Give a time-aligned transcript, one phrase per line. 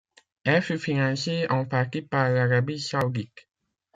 [0.45, 3.47] Elle fut financée en partie par l'Arabie saoudite.